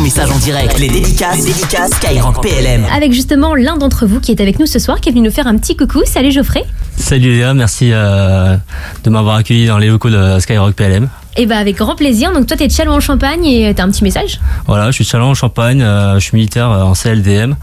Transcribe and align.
ton 0.00 0.04
message 0.04 0.30
en 0.30 0.38
direct. 0.38 0.78
Les 0.78 0.88
dédicaces, 0.88 1.46
les 1.46 1.52
dédicaces 1.52 1.90
Skyrock 1.90 2.40
PLM. 2.42 2.86
Avec 2.94 3.12
justement 3.12 3.54
l'un 3.54 3.76
d'entre 3.76 4.06
vous 4.06 4.18
qui 4.18 4.30
est 4.30 4.40
avec 4.40 4.58
nous 4.58 4.64
ce 4.64 4.78
soir, 4.78 4.98
qui 4.98 5.10
est 5.10 5.12
venu 5.12 5.22
nous 5.22 5.30
faire 5.30 5.46
un 5.46 5.58
petit 5.58 5.76
coucou. 5.76 6.00
Salut 6.06 6.30
Geoffrey. 6.30 6.64
Salut 6.96 7.32
Léa, 7.32 7.52
merci 7.52 7.90
euh, 7.92 8.56
de 9.04 9.10
m'avoir 9.10 9.36
accueilli 9.36 9.66
dans 9.66 9.76
les 9.76 9.88
locaux 9.88 10.08
de 10.08 10.38
Skyrock 10.38 10.74
PLM. 10.74 11.08
Et 11.36 11.46
bah 11.46 11.58
avec 11.58 11.76
grand 11.76 11.94
plaisir. 11.94 12.32
Donc 12.32 12.46
toi 12.46 12.56
t'es 12.56 12.66
de 12.66 12.72
Chalon 12.72 12.94
en 12.94 13.00
Champagne 13.00 13.44
et 13.46 13.72
t'as 13.74 13.84
un 13.84 13.90
petit 13.90 14.02
message? 14.04 14.40
Voilà, 14.66 14.86
je 14.86 14.92
suis 14.96 15.04
de 15.04 15.08
Chalon 15.10 15.30
en 15.30 15.34
Champagne, 15.34 15.80
euh, 15.80 16.14
je 16.14 16.20
suis 16.20 16.36
militaire 16.36 16.70
euh, 16.70 16.82
en 16.82 16.94
CLDM. 16.94 17.54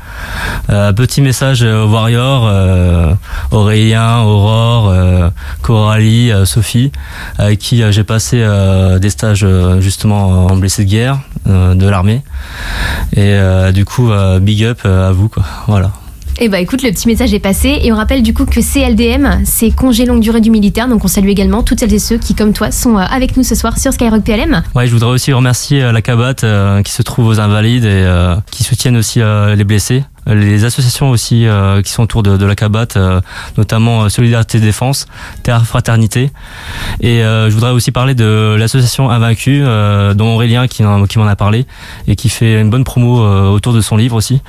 Euh, 0.70 0.94
petit 0.94 1.22
message 1.22 1.64
euh, 1.64 1.84
aux 1.84 1.90
Warriors, 1.90 2.46
euh, 2.48 3.14
Aurélien, 3.52 4.22
Aurore, 4.22 4.90
euh, 4.90 5.30
Coralie, 5.62 6.32
euh, 6.32 6.46
Sophie, 6.46 6.92
avec 7.38 7.60
qui 7.60 7.84
euh, 7.84 7.92
j'ai 7.92 8.04
passé 8.04 8.42
euh, 8.42 9.00
des 9.00 9.10
stages 9.10 9.44
euh, 9.44 9.82
justement 9.82 10.48
en 10.48 10.56
blessé 10.56 10.86
de 10.86 10.90
guerre 10.90 11.20
euh, 11.48 11.76
de 11.76 11.88
l'armée. 11.88 12.24
Et 13.14 13.34
euh, 13.34 13.72
du 13.72 13.84
coup, 13.86 14.12
euh, 14.12 14.40
big 14.40 14.64
up 14.64 14.80
euh, 14.86 15.10
à 15.10 15.12
vous 15.12 15.28
quoi. 15.28 15.44
Voilà. 15.68 15.92
Et 16.40 16.50
bah 16.50 16.60
écoute, 16.60 16.84
le 16.84 16.92
petit 16.92 17.08
message 17.08 17.34
est 17.34 17.40
passé 17.40 17.80
et 17.82 17.92
on 17.92 17.96
rappelle 17.96 18.22
du 18.22 18.32
coup 18.32 18.46
que 18.46 18.62
CLDM, 18.62 19.44
c'est 19.44 19.72
congé 19.72 20.06
longue 20.06 20.20
durée 20.20 20.40
du 20.40 20.52
militaire. 20.52 20.88
Donc 20.88 21.04
on 21.04 21.08
salue 21.08 21.30
également 21.30 21.64
toutes 21.64 21.80
celles 21.80 21.94
et 21.96 22.00
ceux 22.00 22.20
qui, 22.20 22.36
comme 22.36 22.54
toi, 22.54 22.70
sont 22.70 22.96
euh, 22.96 23.02
avec 23.02 23.38
nous 23.38 23.44
ce 23.44 23.56
soir 23.56 23.80
sur 23.80 23.92
Skyrock 23.92 24.24
PLM. 24.24 24.62
Ouais, 24.76 24.86
je 24.86 24.92
voudrais 24.92 25.10
aussi 25.10 25.34
remercier 25.34 25.82
euh, 25.82 25.92
la 25.92 26.04
Cabat 26.04 26.36
euh, 26.44 26.84
qui 26.84 26.92
se 26.92 27.02
trouve 27.02 27.26
aux 27.26 27.40
Invalides 27.40 27.86
et 27.86 28.06
qui 28.52 28.64
soutiennent 28.64 28.98
aussi 28.98 29.20
les 29.20 29.64
blessés. 29.64 30.04
Les 30.28 30.66
associations 30.66 31.10
aussi 31.10 31.48
euh, 31.48 31.82
qui 31.82 31.92
sont 31.92 32.04
autour 32.04 32.22
de, 32.22 32.46
la 32.46 32.56
Cabat, 32.56 32.88
euh, 32.96 33.22
notamment 33.58 34.04
euh, 34.04 34.10
Solidarité 34.10 34.60
Défense, 34.60 35.06
Terre 35.44 35.66
Fraternité. 35.66 36.32
Et 37.00 37.20
je 37.22 37.50
voudrais 37.54 37.72
aussi 37.72 37.92
parler 37.92 38.16
de 38.16 38.56
l'association 38.60 39.10
Invaincu, 39.10 39.62
dont 40.16 40.34
Aurélien 40.36 40.68
qui, 40.68 40.84
en- 40.84 41.06
qui 41.06 41.20
m'en 41.20 41.28
a 41.28 41.36
parlé 41.36 41.66
et 42.08 42.16
qui 42.16 42.30
fait 42.30 42.60
une 42.60 42.70
bonne 42.70 42.84
promo 42.84 43.20
autour 43.52 43.74
de 43.74 43.82
son 43.82 43.98
livre 43.98 44.16
aussi. 44.16 44.42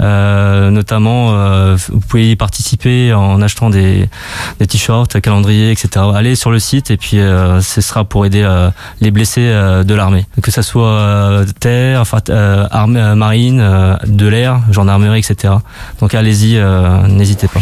Notamment, 0.00 1.32
vous 1.76 2.00
pouvez 2.00 2.30
y 2.32 2.36
participer 2.36 3.12
en 3.12 3.40
achetant 3.42 3.70
des, 3.70 4.08
t-shirts, 4.68 5.20
calendriers, 5.20 5.70
etc. 5.70 6.04
Allez 6.14 6.34
sur 6.36 6.50
le 6.50 6.58
site 6.58 6.90
et 6.90 6.96
puis 6.96 7.16
ce 7.18 7.80
sera 7.80 8.04
pour 8.04 8.26
aider 8.26 8.46
les 9.00 9.10
blessés 9.10 9.48
de 9.84 9.94
l'armée, 9.94 10.26
que 10.42 10.50
ça 10.50 10.62
soit 10.62 11.44
terre, 11.60 12.04
armée, 12.70 13.14
marine, 13.14 13.96
de 14.06 14.26
l'air, 14.26 14.60
gendarmerie, 14.70 15.23
Donc 16.00 16.14
allez-y, 16.14 16.58
euh, 16.58 17.06
n'hésitez 17.06 17.48
pas. 17.48 17.60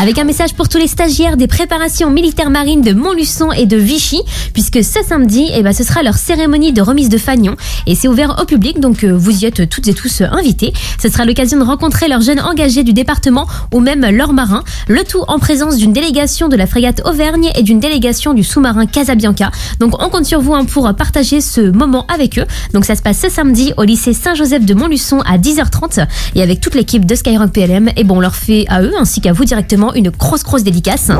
Avec 0.00 0.16
un 0.18 0.22
message 0.24 0.54
pour 0.54 0.68
tous 0.68 0.78
les 0.78 0.86
stagiaires 0.86 1.36
des 1.36 1.48
préparations 1.48 2.08
militaires 2.08 2.50
marines 2.50 2.82
de 2.82 2.92
Montluçon 2.92 3.50
et 3.50 3.66
de 3.66 3.76
Vichy, 3.76 4.20
puisque 4.52 4.84
ce 4.84 5.00
samedi, 5.04 5.50
eh 5.52 5.60
ben, 5.64 5.72
ce 5.72 5.82
sera 5.82 6.04
leur 6.04 6.14
cérémonie 6.14 6.72
de 6.72 6.80
remise 6.80 7.08
de 7.08 7.18
fanion 7.18 7.56
et 7.84 7.96
c'est 7.96 8.06
ouvert 8.06 8.36
au 8.40 8.44
public, 8.44 8.78
donc 8.78 9.02
euh, 9.02 9.10
vous 9.10 9.42
y 9.42 9.46
êtes 9.46 9.68
toutes 9.68 9.88
et 9.88 9.94
tous 9.94 10.20
euh, 10.20 10.26
invités. 10.30 10.72
Ce 11.02 11.08
sera 11.08 11.24
l'occasion 11.24 11.58
de 11.58 11.64
rencontrer 11.64 12.06
leurs 12.06 12.20
jeunes 12.20 12.38
engagés 12.38 12.84
du 12.84 12.92
département 12.92 13.48
ou 13.74 13.80
même 13.80 14.06
leurs 14.08 14.32
marins, 14.32 14.62
le 14.86 15.02
tout 15.02 15.24
en 15.26 15.40
présence 15.40 15.76
d'une 15.78 15.92
délégation 15.92 16.48
de 16.48 16.54
la 16.54 16.68
frégate 16.68 17.02
Auvergne 17.04 17.50
et 17.56 17.64
d'une 17.64 17.80
délégation 17.80 18.34
du 18.34 18.44
sous-marin 18.44 18.86
Casabianca. 18.86 19.50
Donc 19.80 20.00
on 20.00 20.10
compte 20.10 20.26
sur 20.26 20.40
vous 20.40 20.54
hein, 20.54 20.64
pour 20.64 20.94
partager 20.94 21.40
ce 21.40 21.72
moment 21.72 22.06
avec 22.06 22.38
eux. 22.38 22.46
Donc 22.72 22.84
ça 22.84 22.94
se 22.94 23.02
passe 23.02 23.18
ce 23.18 23.28
samedi 23.28 23.72
au 23.76 23.82
lycée 23.82 24.12
Saint-Joseph 24.12 24.64
de 24.64 24.74
Montluçon 24.74 25.22
à 25.22 25.38
10h30 25.38 26.06
et 26.36 26.42
avec 26.42 26.60
toute 26.60 26.76
l'équipe 26.76 27.04
de 27.04 27.16
Skyrock 27.16 27.50
PLM, 27.50 27.90
et 27.96 28.04
bon 28.04 28.18
on 28.18 28.20
leur 28.20 28.36
fait 28.36 28.64
à 28.68 28.80
eux 28.80 28.92
ainsi 28.96 29.20
qu'à 29.20 29.32
vous 29.32 29.44
directement 29.44 29.87
une 29.94 30.10
grosse 30.10 30.42
grosse 30.42 30.62
dédicace. 30.62 31.10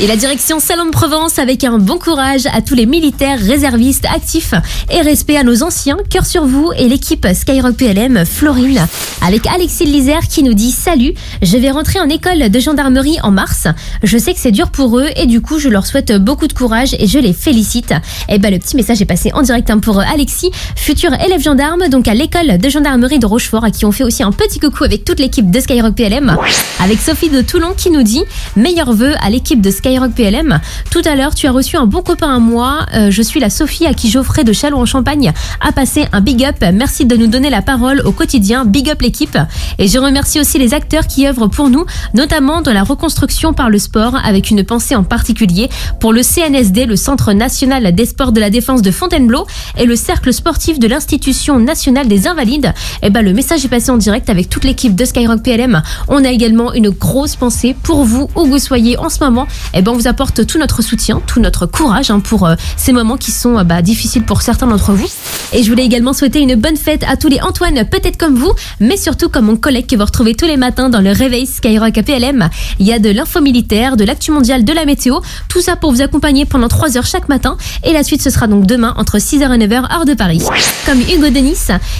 Et 0.00 0.06
la 0.06 0.16
direction 0.16 0.60
Salon 0.60 0.86
de 0.86 0.90
Provence 0.90 1.38
avec 1.38 1.64
un 1.64 1.78
bon 1.78 1.98
courage 1.98 2.46
à 2.52 2.60
tous 2.60 2.74
les 2.74 2.86
militaires, 2.86 3.38
réservistes, 3.38 4.06
actifs 4.06 4.54
et 4.90 5.00
respect 5.00 5.36
à 5.36 5.44
nos 5.44 5.62
anciens. 5.62 5.96
Cœur 6.10 6.26
sur 6.26 6.46
vous 6.46 6.72
et 6.76 6.88
l'équipe 6.88 7.26
Skyrock 7.32 7.76
PLM 7.76 8.24
Florine 8.24 8.86
avec 9.24 9.46
Alexis 9.46 9.84
Lisère 9.84 10.26
qui 10.28 10.42
nous 10.42 10.54
dit 10.54 10.72
salut, 10.72 11.14
je 11.42 11.56
vais 11.56 11.70
rentrer 11.70 12.00
en 12.00 12.08
école 12.08 12.50
de 12.50 12.60
gendarmerie 12.60 13.18
en 13.22 13.30
mars. 13.30 13.68
Je 14.02 14.18
sais 14.18 14.34
que 14.34 14.40
c'est 14.40 14.50
dur 14.50 14.70
pour 14.70 14.98
eux 14.98 15.08
et 15.16 15.26
du 15.26 15.40
coup 15.40 15.58
je 15.58 15.68
leur 15.68 15.86
souhaite 15.86 16.12
beaucoup 16.12 16.48
de 16.48 16.52
courage 16.52 16.94
et 16.98 17.06
je 17.06 17.18
les 17.18 17.32
félicite. 17.32 17.94
Et 18.28 18.38
ben 18.38 18.52
le 18.52 18.58
petit 18.58 18.76
message 18.76 19.00
est 19.00 19.06
passé 19.06 19.30
en 19.34 19.42
direct 19.42 19.70
hein, 19.70 19.78
pour 19.78 20.00
Alexis, 20.00 20.50
futur 20.76 21.12
élève 21.14 21.40
gendarme 21.40 21.88
donc 21.88 22.08
à 22.08 22.14
l'école 22.14 22.58
de 22.58 22.68
gendarmerie 22.68 23.18
de 23.18 23.26
Rochefort 23.26 23.64
à 23.64 23.70
qui 23.70 23.84
on 23.84 23.92
fait 23.92 24.04
aussi 24.04 24.22
un 24.22 24.32
petit 24.32 24.58
coucou 24.58 24.84
avec 24.84 25.04
toute 25.04 25.20
l'équipe 25.20 25.50
de 25.50 25.60
Skyrock 25.60 25.94
PLM. 25.94 26.36
Avec 26.80 27.00
Sophie 27.00 27.30
de 27.30 27.42
Toulon 27.42 27.74
qui 27.76 27.90
nous 27.90 28.02
dit 28.02 28.11
meilleurs 28.56 28.92
vœux 28.92 29.14
à 29.20 29.30
l'équipe 29.30 29.60
de 29.60 29.70
Skyrock 29.70 30.12
PLM. 30.12 30.60
Tout 30.90 31.02
à 31.04 31.14
l'heure 31.14 31.34
tu 31.34 31.46
as 31.46 31.52
reçu 31.52 31.76
un 31.76 31.86
bon 31.86 32.02
copain 32.02 32.34
à 32.34 32.38
moi. 32.38 32.86
Euh, 32.94 33.10
je 33.10 33.22
suis 33.22 33.40
la 33.40 33.50
Sophie 33.50 33.86
à 33.86 33.94
qui 33.94 34.10
Geoffrey 34.10 34.44
de 34.44 34.52
Chalon 34.52 34.80
en 34.80 34.86
Champagne 34.86 35.32
a 35.60 35.72
passé 35.72 36.06
un 36.12 36.20
big 36.20 36.44
up. 36.44 36.56
Merci 36.72 37.06
de 37.06 37.16
nous 37.16 37.26
donner 37.26 37.50
la 37.50 37.62
parole 37.62 38.02
au 38.04 38.12
quotidien. 38.12 38.64
Big 38.64 38.90
up 38.90 39.00
l'équipe. 39.02 39.38
Et 39.78 39.88
je 39.88 39.98
remercie 39.98 40.40
aussi 40.40 40.58
les 40.58 40.74
acteurs 40.74 41.06
qui 41.06 41.26
œuvrent 41.26 41.48
pour 41.48 41.70
nous, 41.70 41.84
notamment 42.14 42.62
dans 42.62 42.72
la 42.72 42.82
reconstruction 42.82 43.52
par 43.52 43.70
le 43.70 43.78
sport, 43.78 44.16
avec 44.24 44.50
une 44.50 44.64
pensée 44.64 44.94
en 44.94 45.04
particulier 45.04 45.68
pour 46.00 46.12
le 46.12 46.22
CNSD, 46.22 46.86
le 46.86 46.96
Centre 46.96 47.32
national 47.32 47.94
des 47.94 48.06
sports 48.06 48.32
de 48.32 48.40
la 48.40 48.50
défense 48.50 48.82
de 48.82 48.90
Fontainebleau, 48.90 49.46
et 49.78 49.86
le 49.86 49.96
cercle 49.96 50.32
sportif 50.32 50.78
de 50.78 50.86
l'Institution 50.86 51.58
nationale 51.58 52.08
des 52.08 52.26
invalides. 52.26 52.72
Et 53.02 53.10
ben 53.10 53.22
le 53.22 53.32
message 53.32 53.64
est 53.64 53.68
passé 53.68 53.90
en 53.90 53.96
direct 53.96 54.30
avec 54.30 54.48
toute 54.48 54.64
l'équipe 54.64 54.94
de 54.94 55.04
Skyrock 55.04 55.42
PLM. 55.42 55.82
On 56.08 56.24
a 56.24 56.30
également 56.30 56.72
une 56.72 56.90
grosse 56.90 57.36
pensée 57.36 57.74
pour 57.82 57.91
vous 58.00 58.28
où 58.34 58.46
vous 58.46 58.58
soyez 58.58 58.98
en 58.98 59.08
ce 59.08 59.22
moment. 59.22 59.46
Et 59.74 59.82
ben 59.82 59.92
on 59.92 59.96
vous 59.96 60.08
apporte 60.08 60.46
tout 60.46 60.58
notre 60.58 60.82
soutien, 60.82 61.20
tout 61.26 61.40
notre 61.40 61.66
courage 61.66 62.10
hein, 62.10 62.20
pour 62.20 62.46
euh, 62.46 62.54
ces 62.76 62.92
moments 62.92 63.16
qui 63.16 63.30
sont 63.30 63.58
euh, 63.58 63.64
bah, 63.64 63.82
difficiles 63.82 64.24
pour 64.24 64.42
certains 64.42 64.66
d'entre 64.66 64.92
vous. 64.92 65.08
Et 65.52 65.62
je 65.62 65.70
voulais 65.70 65.84
également 65.84 66.12
souhaiter 66.12 66.40
une 66.40 66.54
bonne 66.54 66.76
fête 66.76 67.04
à 67.06 67.16
tous 67.16 67.28
les 67.28 67.40
Antoine, 67.40 67.84
peut-être 67.88 68.16
comme 68.16 68.36
vous, 68.36 68.52
mais 68.80 68.96
surtout 68.96 69.28
comme 69.28 69.46
mon 69.46 69.56
collègue 69.56 69.86
que 69.86 69.96
vous 69.96 70.04
retrouvez 70.04 70.34
tous 70.34 70.46
les 70.46 70.56
matins 70.56 70.88
dans 70.88 71.00
le 71.00 71.10
réveil 71.10 71.46
Skyrock 71.46 71.94
PLM. 72.02 72.48
Il 72.78 72.86
y 72.86 72.92
a 72.92 72.98
de 72.98 73.10
l'info 73.10 73.40
militaire, 73.40 73.96
de 73.96 74.04
l'actu 74.04 74.30
mondiale, 74.30 74.64
de 74.64 74.72
la 74.72 74.84
météo, 74.84 75.20
tout 75.48 75.60
ça 75.60 75.76
pour 75.76 75.92
vous 75.92 76.00
accompagner 76.00 76.46
pendant 76.46 76.68
3 76.68 76.96
heures 76.96 77.06
chaque 77.06 77.28
matin. 77.28 77.56
Et 77.84 77.92
la 77.92 78.02
suite, 78.02 78.22
ce 78.22 78.30
sera 78.30 78.46
donc 78.46 78.66
demain 78.66 78.94
entre 78.96 79.18
6h 79.18 79.42
et 79.54 79.66
9h, 79.66 79.92
heure 79.92 80.04
de 80.04 80.14
Paris. 80.14 80.42
Comme 80.86 81.00
Hugo 81.00 81.30
Denis. 81.30 81.58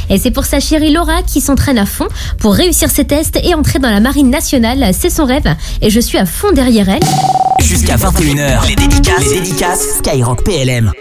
Et 0.09 0.19
c'est 0.19 0.31
pour 0.31 0.45
sa 0.45 0.61
chérie 0.61 0.93
Laura 0.93 1.23
qui 1.23 1.41
s'entraîne 1.41 1.79
à 1.79 1.87
fond 1.87 2.07
pour 2.39 2.55
réussir 2.55 2.91
ses 2.91 3.05
tests 3.05 3.39
et 3.43 3.55
entrer 3.55 3.79
dans 3.79 3.91
la 3.91 4.01
marine 4.01 4.31
nationale. 4.31 4.93
C'est 4.99 5.11
son 5.11 5.25
rêve. 5.25 5.55
Et 5.83 5.91
je 5.91 5.99
suis 5.99 6.17
à 6.17 6.25
fond 6.25 6.53
derrière 6.53 6.89
elle. 6.89 7.03
Jusqu'à 7.61 7.97
21h, 7.97 8.69
les 8.69 8.77
dédicaces, 8.77 9.29
les 9.29 9.41
dédicaces 9.41 9.99
Skyrock 9.99 10.45
PLM. 10.45 10.93